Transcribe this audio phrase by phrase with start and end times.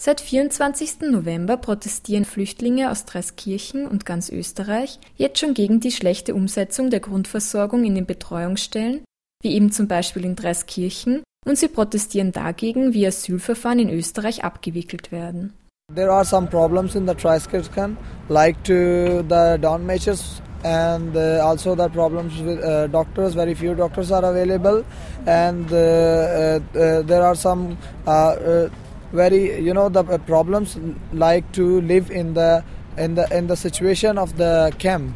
[0.00, 1.10] Seit 24.
[1.10, 7.00] November protestieren Flüchtlinge aus Dreiskirchen und ganz Österreich jetzt schon gegen die schlechte Umsetzung der
[7.00, 9.02] Grundversorgung in den Betreuungsstellen,
[9.42, 15.10] wie eben zum Beispiel in Dreiskirchen, und sie protestieren dagegen, wie Asylverfahren in Österreich abgewickelt
[15.10, 15.52] werden.
[15.92, 17.96] There are some problems in the Triskirchen,
[18.28, 23.34] like to the down measures and uh, also the problems with uh, doctors.
[23.34, 24.84] Very few doctors are available,
[25.26, 27.76] and uh, uh, uh there are some
[28.06, 28.68] uh,
[29.12, 30.76] very you know the problems
[31.12, 32.64] like to live in the
[32.96, 35.14] in the in the situation of the camp.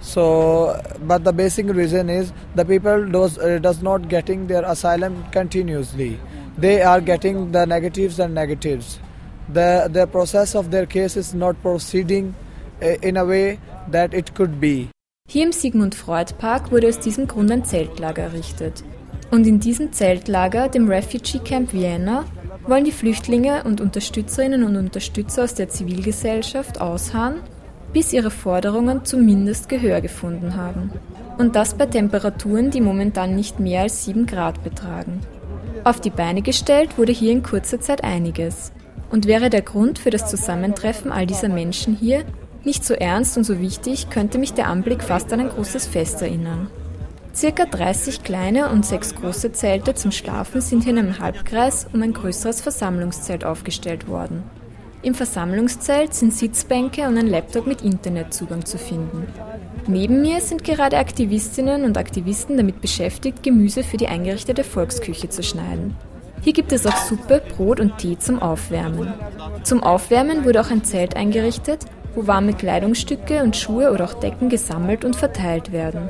[0.00, 5.24] So but the basic reason is the people does uh, does not getting their asylum
[5.30, 6.18] continuously.
[6.56, 8.98] They are getting the negatives and negatives.
[9.48, 12.34] The the process of their case is not proceeding
[12.82, 13.58] uh, in a way
[13.90, 14.88] that it could be.
[15.30, 18.82] Hier im Sigmund Freud Park wurde aus diesem Grund ein Zeltlager errichtet.
[19.30, 22.24] Und in diesem Zeltlager, dem Refugee Camp Vienna,
[22.68, 27.40] wollen die Flüchtlinge und Unterstützerinnen und Unterstützer aus der Zivilgesellschaft ausharren,
[27.92, 30.92] bis ihre Forderungen zumindest Gehör gefunden haben.
[31.38, 35.20] Und das bei Temperaturen, die momentan nicht mehr als 7 Grad betragen.
[35.84, 38.72] Auf die Beine gestellt wurde hier in kurzer Zeit einiges.
[39.10, 42.24] Und wäre der Grund für das Zusammentreffen all dieser Menschen hier
[42.64, 46.20] nicht so ernst und so wichtig, könnte mich der Anblick fast an ein großes Fest
[46.20, 46.68] erinnern.
[47.38, 52.02] Circa 30 kleine und sechs große Zelte zum Schlafen sind hier in einem Halbkreis um
[52.02, 54.42] ein größeres Versammlungszelt aufgestellt worden.
[55.02, 59.28] Im Versammlungszelt sind Sitzbänke und ein Laptop mit Internetzugang zu finden.
[59.86, 65.44] Neben mir sind gerade Aktivistinnen und Aktivisten damit beschäftigt, Gemüse für die eingerichtete Volksküche zu
[65.44, 65.96] schneiden.
[66.40, 69.14] Hier gibt es auch Suppe, Brot und Tee zum Aufwärmen.
[69.62, 71.84] Zum Aufwärmen wurde auch ein Zelt eingerichtet,
[72.16, 76.08] wo warme Kleidungsstücke und Schuhe oder auch Decken gesammelt und verteilt werden.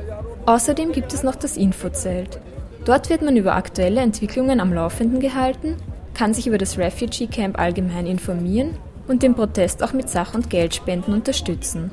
[0.49, 2.39] Außerdem gibt es noch das Infozelt.
[2.83, 5.75] Dort wird man über aktuelle Entwicklungen am Laufenden gehalten,
[6.15, 8.71] kann sich über das Refugee Camp allgemein informieren
[9.07, 11.91] und den Protest auch mit Sach- und Geldspenden unterstützen.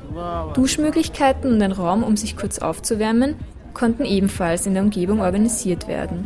[0.55, 3.35] Duschmöglichkeiten und ein Raum, um sich kurz aufzuwärmen,
[3.75, 6.25] konnten ebenfalls in der Umgebung organisiert werden.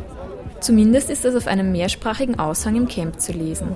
[0.62, 3.76] Zumindest ist das auf einem mehrsprachigen Aushang im Camp zu lesen.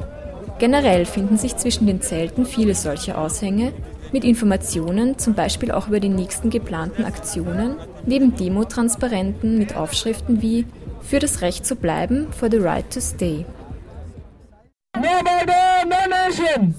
[0.60, 3.74] Generell finden sich zwischen den Zelten viele solche Aushänge,
[4.12, 10.66] mit Informationen, zum Beispiel auch über die nächsten geplanten Aktionen, neben Demotransparenten mit Aufschriften wie
[11.02, 13.46] Für das Recht zu bleiben, for the right to stay.
[14.96, 16.74] No border, no nation!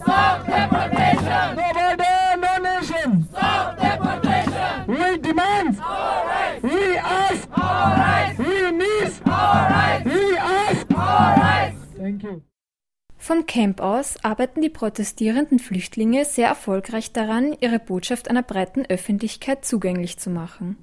[13.46, 20.18] Camp aus arbeiten die protestierenden Flüchtlinge sehr erfolgreich daran, ihre Botschaft einer breiten Öffentlichkeit zugänglich
[20.18, 20.76] zu machen.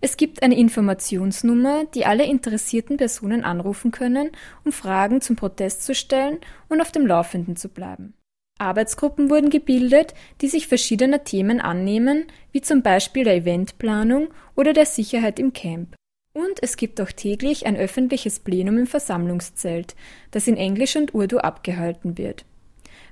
[0.00, 4.30] Es gibt eine Informationsnummer, die alle interessierten Personen anrufen können,
[4.64, 6.38] um Fragen zum Protest zu stellen
[6.68, 8.14] und auf dem Laufenden zu bleiben.
[8.58, 14.86] Arbeitsgruppen wurden gebildet, die sich verschiedener Themen annehmen, wie zum Beispiel der Eventplanung oder der
[14.86, 15.96] Sicherheit im Camp.
[16.36, 19.94] Und es gibt auch täglich ein öffentliches Plenum im Versammlungszelt,
[20.32, 22.44] das in Englisch und Urdu abgehalten wird.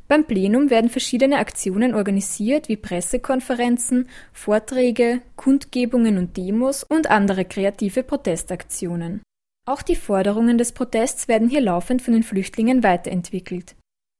[0.09, 8.03] Beim Plenum werden verschiedene Aktionen organisiert, wie Pressekonferenzen, Vorträge, Kundgebungen und Demos und andere kreative
[8.03, 9.23] Protestaktionen.
[9.67, 13.77] Auch die Forderungen des Protests werden hier laufend von den Flüchtlingen weiterentwickelt.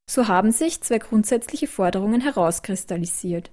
[0.09, 3.51] So haben sich zwei grundsätzliche Forderungen herauskristallisiert.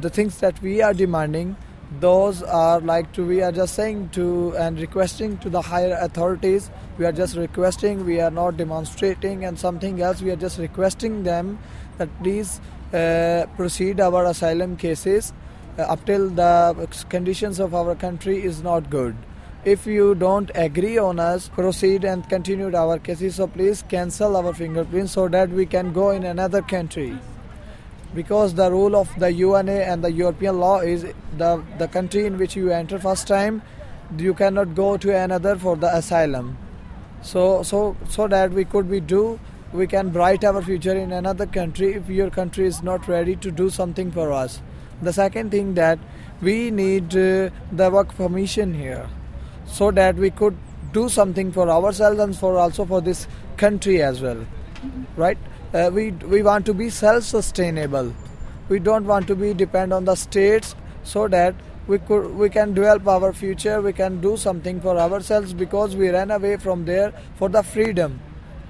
[0.00, 1.54] The things that we are demanding
[2.00, 6.70] those are like to we are just saying to and requesting to the higher authorities.
[6.98, 10.20] We are just requesting we are not demonstrating and something else.
[10.20, 11.58] We are just requesting them
[11.98, 12.60] that please
[12.92, 15.32] uh, proceed our asylum cases
[15.78, 19.16] uh, up till the conditions of our country is not good.
[19.64, 23.36] If you don't agree on us proceed and continue our cases.
[23.36, 27.16] So please cancel our fingerprints so that we can go in another country
[28.16, 31.02] because the rule of the UNA and the European law is
[31.36, 33.62] the, the country in which you enter first time
[34.18, 36.56] you cannot go to another for the asylum.
[37.22, 39.38] So so so that we could be do
[39.72, 43.50] we can bright our future in another country if your country is not ready to
[43.50, 44.60] do something for us.
[45.02, 45.98] The second thing that
[46.40, 49.08] we need uh, the work permission here
[49.66, 50.56] so that we could
[50.92, 53.26] do something for ourselves and for also for this
[53.56, 54.46] country as well.
[55.16, 55.38] Right
[55.74, 58.12] uh, we we want to be self-sustainable.
[58.68, 61.54] We don't want to be depend on the states so that
[61.86, 63.80] we could we can develop our future.
[63.80, 68.20] We can do something for ourselves because we ran away from there for the freedom.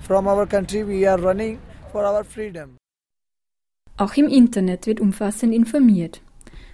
[0.00, 1.60] From our country we are running
[1.92, 2.78] for our freedom.
[3.98, 6.20] Auch im Internet wird umfassend informiert,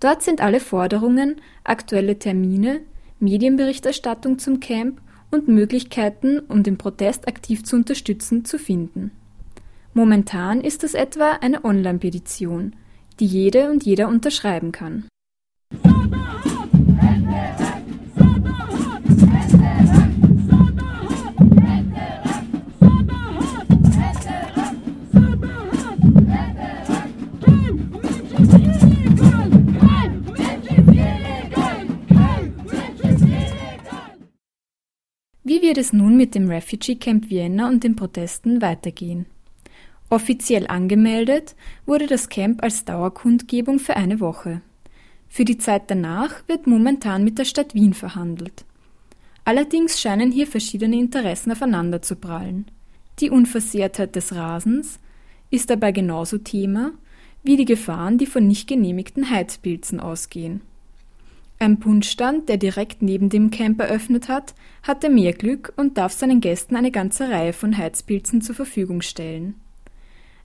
[0.00, 2.80] Dort sind alle Forderungen, aktuelle Termine,
[3.20, 5.00] Medienberichterstattung zum Camp
[5.30, 9.10] und Möglichkeiten, um den Protest aktiv zu unterstützen, zu finden.
[9.94, 12.76] Momentan ist es etwa eine Online-Petition,
[13.18, 15.08] die jede und jeder unterschreiben kann.
[35.48, 39.24] Wie wird es nun mit dem Refugee Camp Vienna und den Protesten weitergehen?
[40.10, 41.56] Offiziell angemeldet
[41.86, 44.60] wurde das Camp als Dauerkundgebung für eine Woche.
[45.26, 48.66] Für die Zeit danach wird momentan mit der Stadt Wien verhandelt.
[49.46, 52.66] Allerdings scheinen hier verschiedene Interessen aufeinander zu prallen.
[53.18, 54.98] Die Unversehrtheit des Rasens
[55.48, 56.92] ist dabei genauso Thema
[57.42, 60.60] wie die Gefahren, die von nicht genehmigten Heizpilzen ausgehen.
[61.60, 66.40] Ein Punschstand, der direkt neben dem Camp eröffnet hat, hatte mehr Glück und darf seinen
[66.40, 69.56] Gästen eine ganze Reihe von Heizpilzen zur Verfügung stellen.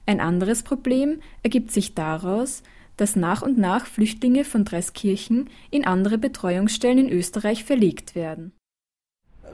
[0.06, 2.64] Ein anderes Problem ergibt sich daraus,
[2.96, 8.52] dass nach und nach Flüchtlinge von Dreskirchen in andere Betreuungsstellen in Österreich verlegt werden.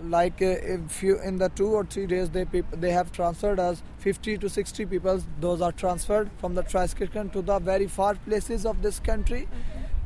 [0.08, 2.46] like uh, if you in the two or three days they
[2.80, 7.42] they have transferred us 50 to 60 people those are transferred from the Triskirchen to
[7.42, 9.46] the very far places of this country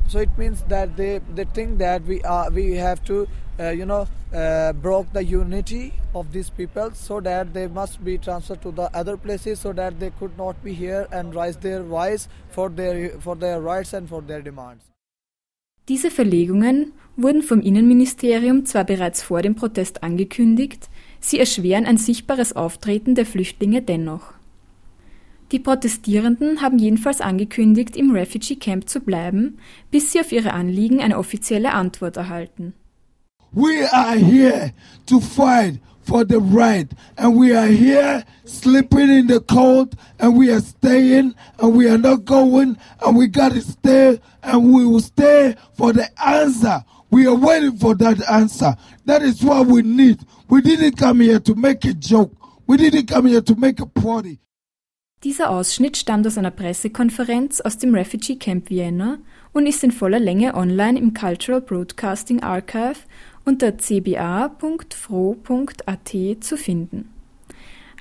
[0.07, 3.27] so it means that they they think that we are we have to
[3.59, 8.17] uh, you know uh, broke the unity of these people so that they must be
[8.17, 11.83] transferred to the other places so that they could not be here and raise their
[11.83, 14.83] voice for their for their rights and for their demands
[15.87, 22.55] Diese Verlegungen wurden vom Innenministerium zwar bereits vor dem Protest angekündigt, sie erschweren ein sichtbares
[22.55, 24.33] Auftreten der Flüchtlinge dennoch.
[25.55, 29.57] Die Protestierenden haben jedenfalls angekündigt, im Refugee Camp zu bleiben,
[29.89, 32.73] bis sie auf ihre Anliegen eine offizielle Antwort erhalten.
[33.53, 34.73] We are here
[35.05, 40.51] to fight for the right and we are here sleeping in the cold and we
[40.51, 42.75] are staying and we are not going
[43.05, 46.83] and we got to stay and we will stay for the answer.
[47.11, 48.75] We are waiting for that answer.
[49.05, 50.19] That is what we need.
[50.49, 52.33] We didn't come here to make a joke.
[52.67, 54.41] We didn't come here to make a party.
[55.23, 59.17] Dieser Ausschnitt stammt aus einer Pressekonferenz aus dem Refugee Camp Vienna
[59.53, 62.99] und ist in voller Länge online im Cultural Broadcasting Archive
[63.43, 64.93] unter cba.fro.at
[66.41, 67.09] zu finden.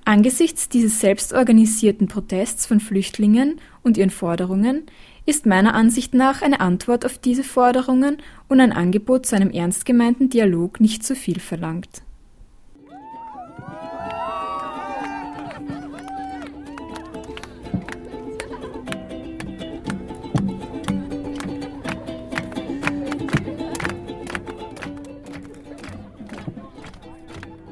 [0.04, 4.82] Angesichts dieses selbstorganisierten Protests von Flüchtlingen und ihren Forderungen
[5.24, 8.18] ist meiner Ansicht nach eine Antwort auf diese Forderungen
[8.48, 12.03] und ein Angebot zu einem ernst gemeinten Dialog nicht zu viel verlangt